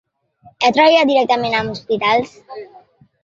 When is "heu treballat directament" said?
0.59-1.57